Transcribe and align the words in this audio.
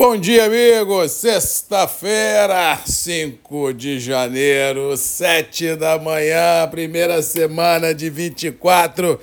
Bom 0.00 0.16
dia, 0.16 0.46
amigos! 0.46 1.12
Sexta-feira, 1.12 2.80
5 2.86 3.74
de 3.74 4.00
janeiro, 4.00 4.96
7 4.96 5.76
da 5.76 5.98
manhã, 5.98 6.66
primeira 6.70 7.20
semana 7.20 7.94
de 7.94 8.08
24. 8.08 9.20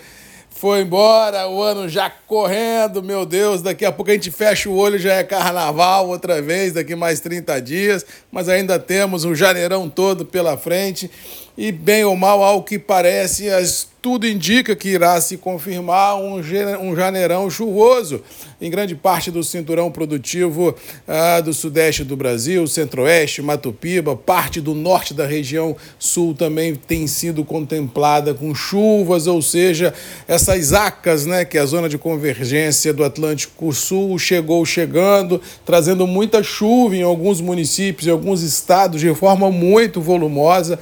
Foi 0.51 0.81
embora, 0.81 1.47
o 1.47 1.63
ano 1.63 1.89
já 1.89 2.11
correndo, 2.11 3.01
meu 3.01 3.25
Deus. 3.25 3.63
Daqui 3.63 3.85
a 3.85 3.91
pouco 3.91 4.11
a 4.11 4.13
gente 4.13 4.29
fecha 4.29 4.69
o 4.69 4.77
olho, 4.77 4.99
já 4.99 5.13
é 5.13 5.23
carnaval 5.23 6.09
outra 6.09 6.43
vez, 6.43 6.73
daqui 6.73 6.95
mais 6.95 7.19
30 7.21 7.59
dias. 7.59 8.05
Mas 8.31 8.47
ainda 8.47 8.77
temos 8.77 9.25
um 9.25 9.33
janeirão 9.33 9.89
todo 9.89 10.27
pela 10.27 10.57
frente. 10.57 11.09
E 11.57 11.71
bem 11.71 12.03
ou 12.05 12.15
mal, 12.15 12.43
ao 12.43 12.61
que 12.61 12.77
parece, 12.77 13.49
as 13.49 13.87
tudo 14.07 14.25
indica 14.25 14.73
que 14.73 14.87
irá 14.87 15.19
se 15.19 15.35
confirmar 15.35 16.15
um, 16.15 16.35
um 16.35 16.95
janeirão 16.95 17.49
chuvoso 17.49 18.21
em 18.61 18.71
grande 18.71 18.95
parte 18.95 19.29
do 19.29 19.43
cinturão 19.43 19.91
produtivo 19.91 20.73
ah, 21.07 21.41
do 21.41 21.53
sudeste 21.53 22.05
do 22.05 22.15
Brasil, 22.15 22.65
centro-oeste, 22.67 23.41
Mato 23.41 23.73
Piba, 23.73 24.15
parte 24.15 24.61
do 24.61 24.73
norte 24.73 25.13
da 25.13 25.27
região 25.27 25.75
sul 25.99 26.33
também 26.33 26.73
tem 26.73 27.05
sido 27.05 27.43
contemplada 27.43 28.33
com 28.33 28.55
chuvas, 28.55 29.27
ou 29.27 29.41
seja, 29.41 29.93
essas 30.27 30.73
acas, 30.73 31.25
né, 31.25 31.43
que 31.43 31.57
é 31.57 31.61
a 31.61 31.65
zona 31.65 31.89
de 31.89 31.97
convergência 31.97 32.93
do 32.93 33.03
Atlântico 33.03 33.73
Sul 33.73 34.17
chegou 34.17 34.65
chegando, 34.65 35.41
trazendo 35.65 36.07
muita 36.07 36.41
chuva 36.41 36.95
em 36.95 37.03
alguns 37.03 37.41
municípios 37.41 38.07
e 38.07 38.09
alguns 38.09 38.41
estados 38.41 39.01
de 39.01 39.13
forma 39.13 39.51
muito 39.51 39.99
volumosa. 39.99 40.79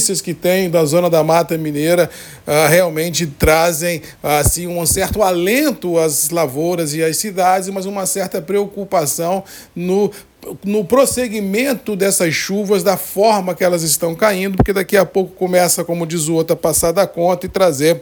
Notícias 0.00 0.22
que 0.22 0.32
tem 0.32 0.70
da 0.70 0.82
zona 0.86 1.10
da 1.10 1.22
Mata 1.22 1.58
Mineira 1.58 2.08
uh, 2.46 2.70
realmente 2.70 3.26
trazem 3.26 4.00
assim 4.22 4.66
um 4.66 4.86
certo 4.86 5.22
alento 5.22 5.98
às 5.98 6.30
lavouras 6.30 6.94
e 6.94 7.02
às 7.02 7.18
cidades, 7.18 7.68
mas 7.68 7.84
uma 7.84 8.06
certa 8.06 8.40
preocupação 8.40 9.44
no 9.76 10.10
no 10.64 10.86
prosseguimento 10.86 11.94
dessas 11.94 12.32
chuvas, 12.32 12.82
da 12.82 12.96
forma 12.96 13.54
que 13.54 13.62
elas 13.62 13.82
estão 13.82 14.14
caindo, 14.14 14.56
porque 14.56 14.72
daqui 14.72 14.96
a 14.96 15.04
pouco 15.04 15.34
começa, 15.34 15.84
como 15.84 16.06
diz 16.06 16.28
o 16.28 16.34
outro, 16.34 16.54
a 16.54 16.56
passar 16.56 16.92
da 16.92 17.06
conta 17.06 17.44
e 17.44 17.48
trazer 17.50 18.00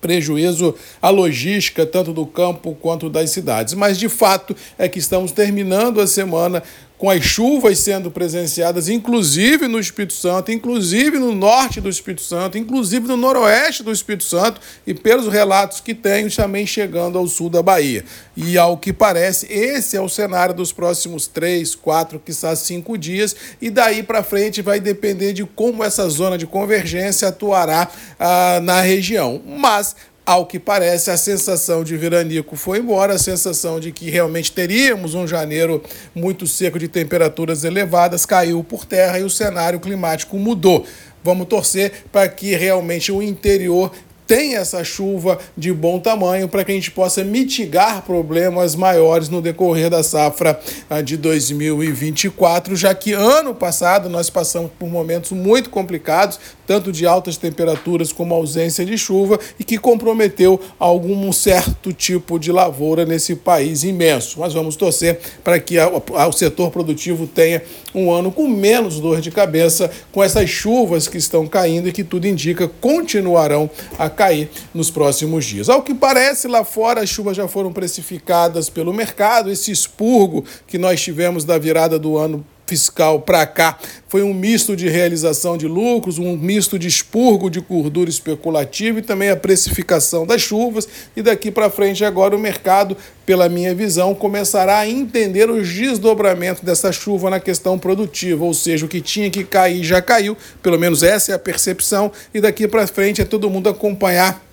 prejuízo 0.00 0.74
à 1.02 1.10
logística, 1.10 1.84
tanto 1.84 2.14
do 2.14 2.24
campo 2.24 2.74
quanto 2.80 3.10
das 3.10 3.30
cidades. 3.30 3.74
Mas, 3.74 3.98
de 3.98 4.08
fato, 4.08 4.56
é 4.78 4.88
que 4.88 4.98
estamos 4.98 5.30
terminando 5.30 6.00
a 6.00 6.06
semana 6.06 6.62
com 6.98 7.08
as 7.08 7.22
chuvas 7.22 7.78
sendo 7.78 8.10
presenciadas, 8.10 8.88
inclusive 8.88 9.68
no 9.68 9.78
Espírito 9.78 10.14
Santo, 10.14 10.50
inclusive 10.50 11.16
no 11.16 11.32
norte 11.32 11.80
do 11.80 11.88
Espírito 11.88 12.22
Santo, 12.22 12.58
inclusive 12.58 13.06
no 13.06 13.16
noroeste 13.16 13.84
do 13.84 13.92
Espírito 13.92 14.24
Santo, 14.24 14.60
e 14.84 14.92
pelos 14.92 15.32
relatos 15.32 15.80
que 15.80 15.94
tenho, 15.94 16.28
também 16.34 16.66
chegando 16.66 17.16
ao 17.16 17.28
sul 17.28 17.48
da 17.48 17.62
Bahia. 17.62 18.04
E 18.36 18.58
ao 18.58 18.76
que 18.76 18.92
parece, 18.92 19.46
esse 19.46 19.96
é 19.96 20.00
o 20.00 20.08
cenário 20.08 20.54
dos 20.54 20.72
próximos 20.72 21.28
três, 21.28 21.76
quatro, 21.76 22.18
quizás 22.18 22.58
cinco 22.58 22.98
dias, 22.98 23.36
e 23.62 23.70
daí 23.70 24.02
para 24.02 24.24
frente 24.24 24.60
vai 24.60 24.80
depender 24.80 25.32
de 25.32 25.44
como 25.44 25.84
essa 25.84 26.08
zona 26.08 26.36
de 26.36 26.46
convergência 26.46 27.28
atuará 27.28 27.88
ah, 28.18 28.58
na 28.60 28.80
região. 28.80 29.40
Mas 29.46 29.94
ao 30.28 30.44
que 30.44 30.58
parece, 30.58 31.10
a 31.10 31.16
sensação 31.16 31.82
de 31.82 31.96
veranico 31.96 32.54
foi 32.54 32.80
embora, 32.80 33.14
a 33.14 33.18
sensação 33.18 33.80
de 33.80 33.90
que 33.90 34.10
realmente 34.10 34.52
teríamos 34.52 35.14
um 35.14 35.26
janeiro 35.26 35.82
muito 36.14 36.46
seco 36.46 36.78
de 36.78 36.86
temperaturas 36.86 37.64
elevadas 37.64 38.26
caiu 38.26 38.62
por 38.62 38.84
terra 38.84 39.18
e 39.18 39.24
o 39.24 39.30
cenário 39.30 39.80
climático 39.80 40.36
mudou. 40.36 40.84
Vamos 41.24 41.46
torcer 41.46 42.04
para 42.12 42.28
que 42.28 42.54
realmente 42.54 43.10
o 43.10 43.22
interior 43.22 43.90
tenha 44.26 44.58
essa 44.58 44.84
chuva 44.84 45.38
de 45.56 45.72
bom 45.72 45.98
tamanho 45.98 46.46
para 46.46 46.62
que 46.62 46.72
a 46.72 46.74
gente 46.74 46.90
possa 46.90 47.24
mitigar 47.24 48.02
problemas 48.02 48.74
maiores 48.74 49.30
no 49.30 49.40
decorrer 49.40 49.88
da 49.88 50.02
safra 50.02 50.60
ah, 50.90 51.00
de 51.00 51.16
2024, 51.16 52.76
já 52.76 52.94
que 52.94 53.14
ano 53.14 53.54
passado 53.54 54.10
nós 54.10 54.28
passamos 54.28 54.70
por 54.78 54.90
momentos 54.90 55.32
muito 55.32 55.70
complicados, 55.70 56.38
tanto 56.68 56.92
de 56.92 57.06
altas 57.06 57.38
temperaturas 57.38 58.12
como 58.12 58.34
ausência 58.34 58.84
de 58.84 58.98
chuva, 58.98 59.40
e 59.58 59.64
que 59.64 59.78
comprometeu 59.78 60.60
algum 60.78 61.32
certo 61.32 61.94
tipo 61.94 62.38
de 62.38 62.52
lavoura 62.52 63.06
nesse 63.06 63.34
país 63.34 63.84
imenso. 63.84 64.38
Mas 64.38 64.52
vamos 64.52 64.76
torcer 64.76 65.18
para 65.42 65.58
que 65.58 65.76
o 65.78 66.32
setor 66.32 66.70
produtivo 66.70 67.26
tenha 67.26 67.62
um 67.94 68.12
ano 68.12 68.30
com 68.30 68.46
menos 68.46 69.00
dor 69.00 69.22
de 69.22 69.30
cabeça 69.30 69.90
com 70.12 70.22
essas 70.22 70.50
chuvas 70.50 71.08
que 71.08 71.16
estão 71.16 71.46
caindo 71.46 71.88
e 71.88 71.92
que 71.92 72.04
tudo 72.04 72.26
indica 72.26 72.68
continuarão 72.68 73.70
a 73.98 74.10
cair 74.10 74.50
nos 74.74 74.90
próximos 74.90 75.46
dias. 75.46 75.70
Ao 75.70 75.82
que 75.82 75.94
parece, 75.94 76.46
lá 76.46 76.64
fora 76.64 77.00
as 77.00 77.08
chuvas 77.08 77.34
já 77.34 77.48
foram 77.48 77.72
precificadas 77.72 78.68
pelo 78.68 78.92
mercado, 78.92 79.50
esse 79.50 79.70
expurgo 79.70 80.44
que 80.66 80.76
nós 80.76 81.00
tivemos 81.00 81.46
da 81.46 81.56
virada 81.56 81.98
do 81.98 82.18
ano 82.18 82.44
fiscal 82.68 83.20
para 83.20 83.46
cá. 83.46 83.78
Foi 84.08 84.22
um 84.22 84.32
misto 84.32 84.76
de 84.76 84.88
realização 84.88 85.56
de 85.56 85.66
lucros, 85.66 86.18
um 86.18 86.36
misto 86.36 86.78
de 86.78 86.86
expurgo 86.86 87.50
de 87.50 87.60
gordura 87.60 88.08
especulativa 88.08 88.98
e 88.98 89.02
também 89.02 89.30
a 89.30 89.36
precificação 89.36 90.26
das 90.26 90.42
chuvas. 90.42 90.86
E 91.16 91.22
daqui 91.22 91.50
para 91.50 91.70
frente, 91.70 92.04
agora, 92.04 92.36
o 92.36 92.38
mercado, 92.38 92.96
pela 93.26 93.48
minha 93.48 93.74
visão, 93.74 94.14
começará 94.14 94.78
a 94.78 94.88
entender 94.88 95.50
os 95.50 95.68
desdobramentos 95.68 96.62
dessa 96.62 96.92
chuva 96.92 97.30
na 97.30 97.40
questão 97.40 97.78
produtiva, 97.78 98.44
ou 98.44 98.54
seja, 98.54 98.86
o 98.86 98.88
que 98.88 99.00
tinha 99.00 99.30
que 99.30 99.44
cair 99.44 99.82
já 99.82 100.00
caiu, 100.00 100.36
pelo 100.62 100.78
menos 100.78 101.02
essa 101.02 101.32
é 101.32 101.34
a 101.34 101.38
percepção, 101.38 102.12
e 102.32 102.40
daqui 102.40 102.68
para 102.68 102.86
frente 102.86 103.20
é 103.20 103.24
todo 103.24 103.50
mundo 103.50 103.68
acompanhar 103.68 104.47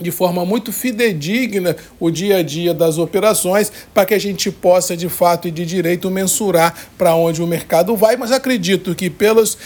de 0.00 0.10
forma 0.10 0.44
muito 0.44 0.72
fidedigna 0.72 1.74
o 1.98 2.10
dia 2.10 2.38
a 2.38 2.42
dia 2.42 2.74
das 2.74 2.98
operações 2.98 3.72
para 3.94 4.04
que 4.04 4.14
a 4.14 4.18
gente 4.18 4.50
possa 4.50 4.96
de 4.96 5.08
fato 5.08 5.48
e 5.48 5.50
de 5.50 5.64
direito 5.64 6.10
mensurar 6.10 6.74
para 6.98 7.14
onde 7.14 7.42
o 7.42 7.46
mercado 7.46 7.96
vai, 7.96 8.16
mas 8.16 8.30
acredito 8.30 8.94
que 8.94 9.08
pelos, 9.08 9.56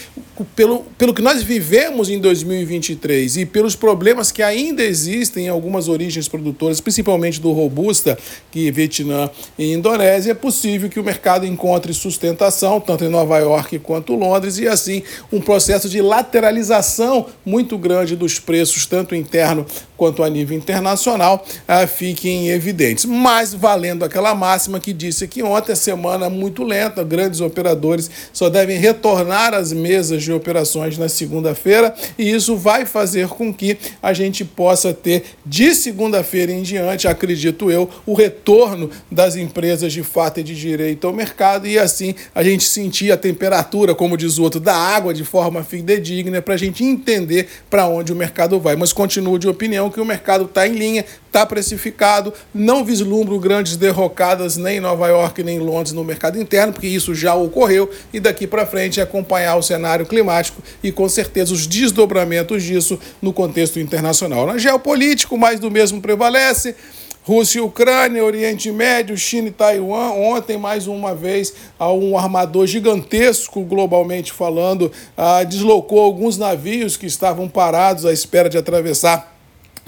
pelo, 0.55 0.85
pelo 0.97 1.13
que 1.13 1.21
nós 1.21 1.43
vivemos 1.43 2.09
em 2.09 2.17
2023 2.19 3.37
e 3.37 3.45
pelos 3.45 3.75
problemas 3.75 4.31
que 4.31 4.41
ainda 4.41 4.83
existem 4.83 5.45
em 5.45 5.49
algumas 5.49 5.89
origens 5.89 6.29
produtoras, 6.29 6.79
principalmente 6.79 7.41
do 7.41 7.51
robusta, 7.51 8.17
que 8.51 8.71
Vietnã 8.71 9.29
e 9.57 9.73
Indonésia, 9.73 10.31
é 10.31 10.35
possível 10.35 10.89
que 10.89 10.99
o 10.99 11.03
mercado 11.03 11.45
encontre 11.45 11.93
sustentação 11.93 12.79
tanto 12.79 13.03
em 13.03 13.09
Nova 13.09 13.37
York 13.39 13.79
quanto 13.79 14.15
Londres 14.15 14.57
e 14.57 14.67
assim 14.67 15.03
um 15.31 15.41
processo 15.41 15.89
de 15.89 16.01
lateralização 16.01 17.27
muito 17.45 17.77
grande 17.77 18.15
dos 18.15 18.39
preços 18.39 18.85
tanto 18.85 19.13
interno 19.13 19.65
quanto 20.01 20.23
a 20.23 20.29
nível 20.31 20.57
internacional, 20.57 21.45
ah, 21.67 21.85
fiquem 21.85 22.49
evidentes. 22.49 23.05
Mas 23.05 23.53
valendo 23.53 24.03
aquela 24.03 24.33
máxima 24.33 24.79
que 24.79 24.91
disse 24.93 25.27
que 25.27 25.43
ontem, 25.43 25.73
a 25.73 25.75
semana 25.75 26.27
muito 26.27 26.63
lenta, 26.63 27.03
grandes 27.03 27.39
operadores 27.39 28.09
só 28.33 28.49
devem 28.49 28.79
retornar 28.79 29.53
às 29.53 29.71
mesas 29.71 30.23
de 30.23 30.33
operações 30.33 30.97
na 30.97 31.07
segunda-feira, 31.07 31.93
e 32.17 32.31
isso 32.31 32.57
vai 32.57 32.83
fazer 32.83 33.27
com 33.27 33.53
que 33.53 33.77
a 34.01 34.11
gente 34.11 34.43
possa 34.43 34.91
ter, 34.91 35.23
de 35.45 35.75
segunda-feira 35.75 36.51
em 36.51 36.63
diante, 36.63 37.07
acredito 37.07 37.69
eu, 37.69 37.87
o 38.03 38.15
retorno 38.15 38.89
das 39.11 39.35
empresas 39.35 39.93
de 39.93 40.01
fato 40.01 40.39
e 40.39 40.43
de 40.43 40.55
direito 40.55 41.05
ao 41.05 41.13
mercado, 41.13 41.67
e 41.67 41.77
assim 41.77 42.15
a 42.33 42.41
gente 42.41 42.63
sentir 42.63 43.11
a 43.11 43.17
temperatura, 43.17 43.93
como 43.93 44.17
diz 44.17 44.39
o 44.39 44.43
outro, 44.43 44.59
da 44.59 44.75
água 44.75 45.13
de 45.13 45.23
forma 45.23 45.63
fidedigna, 45.63 46.41
para 46.41 46.55
a 46.55 46.57
gente 46.57 46.83
entender 46.83 47.47
para 47.69 47.87
onde 47.87 48.11
o 48.11 48.15
mercado 48.15 48.59
vai. 48.59 48.75
Mas 48.75 48.91
continuo 48.91 49.37
de 49.37 49.47
opinião 49.47 49.90
que 49.91 49.99
o 49.99 50.05
mercado 50.05 50.45
está 50.45 50.67
em 50.67 50.73
linha, 50.73 51.05
está 51.27 51.45
precificado, 51.45 52.33
não 52.53 52.83
vislumbro 52.83 53.39
grandes 53.39 53.75
derrocadas 53.77 54.57
nem 54.57 54.77
em 54.77 54.79
Nova 54.79 55.07
York 55.07 55.43
nem 55.43 55.57
em 55.57 55.59
Londres 55.59 55.93
no 55.93 56.03
mercado 56.03 56.39
interno, 56.39 56.73
porque 56.73 56.87
isso 56.87 57.13
já 57.13 57.35
ocorreu, 57.35 57.89
e 58.13 58.19
daqui 58.19 58.47
para 58.47 58.65
frente 58.65 58.99
é 58.99 59.03
acompanhar 59.03 59.55
o 59.55 59.61
cenário 59.61 60.05
climático 60.05 60.61
e 60.83 60.91
com 60.91 61.07
certeza 61.07 61.53
os 61.53 61.67
desdobramentos 61.67 62.63
disso 62.63 62.99
no 63.21 63.33
contexto 63.33 63.79
internacional. 63.79 64.45
Na 64.45 64.57
geopolítico, 64.57 65.37
mais 65.37 65.59
do 65.59 65.69
mesmo 65.69 66.01
prevalece. 66.01 66.75
Rússia 67.23 67.59
e 67.59 67.61
Ucrânia, 67.61 68.23
Oriente 68.23 68.71
Médio, 68.71 69.15
China 69.15 69.49
e 69.49 69.51
Taiwan. 69.51 70.09
Ontem, 70.11 70.57
mais 70.57 70.87
uma 70.87 71.13
vez, 71.13 71.53
um 71.79 72.17
armador 72.17 72.65
gigantesco, 72.65 73.61
globalmente 73.63 74.33
falando, 74.33 74.91
ah, 75.15 75.43
deslocou 75.43 75.99
alguns 75.99 76.37
navios 76.37 76.97
que 76.97 77.05
estavam 77.05 77.47
parados 77.47 78.05
à 78.05 78.13
espera 78.13 78.49
de 78.49 78.57
atravessar 78.57 79.30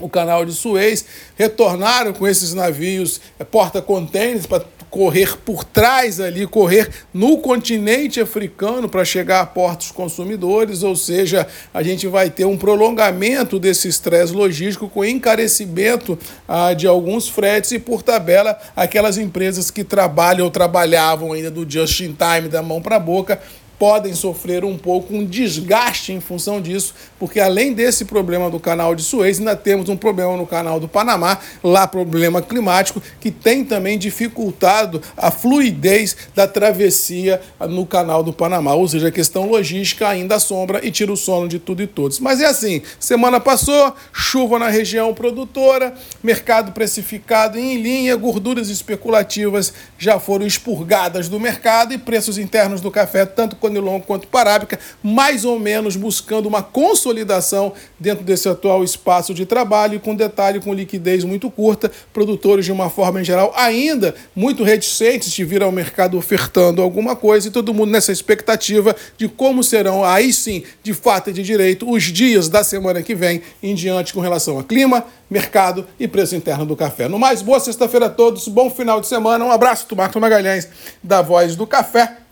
o 0.03 0.09
canal 0.09 0.45
de 0.45 0.51
Suez, 0.51 1.05
retornaram 1.35 2.11
com 2.11 2.27
esses 2.27 2.53
navios 2.53 3.21
é, 3.39 3.43
porta-contêineres 3.43 4.45
para 4.45 4.65
correr 4.89 5.37
por 5.37 5.63
trás 5.63 6.19
ali, 6.19 6.45
correr 6.45 6.87
no 7.11 7.37
continente 7.39 8.21
africano 8.21 8.87
para 8.87 9.03
chegar 9.03 9.39
a 9.41 9.45
portos 9.45 9.89
consumidores, 9.89 10.83
ou 10.83 10.95
seja, 10.95 11.47
a 11.73 11.81
gente 11.81 12.05
vai 12.05 12.29
ter 12.29 12.45
um 12.45 12.57
prolongamento 12.57 13.57
desse 13.57 13.87
estresse 13.87 14.33
logístico 14.33 14.87
com 14.87 15.03
encarecimento 15.03 16.19
ah, 16.47 16.73
de 16.73 16.85
alguns 16.85 17.27
fretes 17.27 17.71
e, 17.71 17.79
por 17.79 18.03
tabela, 18.03 18.55
aquelas 18.75 19.17
empresas 19.17 19.71
que 19.71 19.83
trabalham 19.83 20.45
ou 20.45 20.51
trabalhavam 20.51 21.33
ainda 21.33 21.49
do 21.49 21.67
just 21.67 22.01
in 22.01 22.13
time, 22.13 22.47
da 22.47 22.61
mão 22.61 22.79
para 22.79 22.97
a 22.97 22.99
boca, 22.99 23.41
podem 23.83 24.13
sofrer 24.13 24.63
um 24.63 24.77
pouco 24.77 25.13
um 25.13 25.25
desgaste 25.25 26.13
em 26.13 26.21
função 26.21 26.61
disso, 26.61 26.95
porque 27.19 27.37
além 27.37 27.73
desse 27.73 28.05
problema 28.05 28.49
do 28.49 28.57
canal 28.57 28.95
de 28.95 29.03
Suez, 29.03 29.39
ainda 29.39 29.57
temos 29.57 29.89
um 29.89 29.97
problema 29.97 30.37
no 30.37 30.47
canal 30.47 30.79
do 30.79 30.87
Panamá, 30.87 31.37
lá 31.61 31.85
problema 31.85 32.41
climático, 32.41 33.03
que 33.19 33.29
tem 33.29 33.65
também 33.65 33.97
dificultado 33.97 35.01
a 35.17 35.29
fluidez 35.29 36.15
da 36.33 36.47
travessia 36.47 37.41
no 37.67 37.85
canal 37.85 38.23
do 38.23 38.31
Panamá, 38.31 38.73
ou 38.73 38.87
seja, 38.87 39.09
a 39.09 39.11
questão 39.11 39.49
logística 39.49 40.07
ainda 40.07 40.35
assombra 40.35 40.79
e 40.81 40.89
tira 40.89 41.11
o 41.11 41.17
sono 41.17 41.49
de 41.49 41.59
tudo 41.59 41.83
e 41.83 41.87
todos. 41.87 42.21
Mas 42.21 42.39
é 42.39 42.45
assim, 42.45 42.81
semana 42.97 43.37
passou, 43.37 43.93
chuva 44.13 44.57
na 44.57 44.69
região 44.69 45.13
produtora, 45.13 45.93
mercado 46.23 46.71
precificado 46.71 47.59
em 47.59 47.81
linha, 47.81 48.15
gorduras 48.15 48.69
especulativas 48.69 49.73
já 49.97 50.21
foram 50.21 50.47
expurgadas 50.47 51.27
do 51.27 51.37
mercado 51.37 51.93
e 51.93 51.97
preços 51.97 52.37
internos 52.37 52.79
do 52.79 52.89
café, 52.89 53.25
tanto 53.25 53.57
Conilon 53.73 53.99
quanto 53.99 54.27
Parábica, 54.27 54.79
mais 55.01 55.43
ou 55.43 55.59
menos 55.59 55.95
buscando 55.95 56.45
uma 56.45 56.61
consolidação 56.61 57.73
dentro 57.99 58.23
desse 58.23 58.47
atual 58.47 58.83
espaço 58.83 59.33
de 59.33 59.45
trabalho, 59.45 59.99
com 59.99 60.15
detalhe 60.15 60.59
com 60.59 60.73
liquidez 60.73 61.23
muito 61.23 61.49
curta, 61.49 61.91
produtores 62.13 62.65
de 62.65 62.71
uma 62.71 62.89
forma 62.89 63.21
em 63.21 63.23
geral 63.23 63.51
ainda 63.55 64.13
muito 64.35 64.63
reticentes 64.63 65.31
de 65.31 65.43
vir 65.43 65.63
ao 65.63 65.71
mercado 65.71 66.17
ofertando 66.17 66.81
alguma 66.81 67.15
coisa 67.15 67.47
e 67.47 67.51
todo 67.51 67.73
mundo 67.73 67.91
nessa 67.91 68.11
expectativa 68.11 68.95
de 69.17 69.27
como 69.27 69.63
serão 69.63 70.03
aí 70.03 70.31
sim, 70.31 70.63
de 70.83 70.93
fato 70.93 71.31
e 71.31 71.33
de 71.33 71.41
direito, 71.41 71.89
os 71.89 72.03
dias 72.03 72.47
da 72.47 72.63
semana 72.63 73.01
que 73.01 73.15
vem 73.15 73.41
em 73.61 73.73
diante 73.73 74.13
com 74.13 74.19
relação 74.19 74.59
a 74.59 74.63
clima, 74.63 75.05
mercado 75.29 75.87
e 75.99 76.07
preço 76.07 76.35
interno 76.35 76.65
do 76.65 76.75
café. 76.75 77.07
No 77.07 77.17
mais, 77.17 77.41
boa 77.41 77.59
sexta-feira 77.59 78.05
a 78.05 78.09
todos, 78.09 78.47
bom 78.47 78.69
final 78.69 79.01
de 79.01 79.07
semana, 79.07 79.43
um 79.43 79.51
abraço 79.51 79.87
do 79.87 79.95
Marco 79.95 80.19
Magalhães 80.19 80.67
da 81.01 81.21
Voz 81.21 81.55
do 81.55 81.65
Café. 81.65 82.22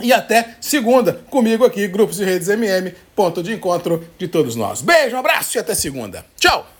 E 0.00 0.12
até 0.12 0.56
segunda, 0.60 1.20
comigo 1.30 1.64
aqui, 1.64 1.88
Grupos 1.88 2.16
de 2.16 2.24
Redes 2.24 2.48
MM, 2.48 2.94
ponto 3.14 3.42
de 3.42 3.52
encontro 3.52 4.06
de 4.18 4.28
todos 4.28 4.54
nós. 4.54 4.82
Beijo, 4.82 5.16
um 5.16 5.20
abraço 5.20 5.56
e 5.56 5.60
até 5.60 5.74
segunda. 5.74 6.24
Tchau! 6.38 6.75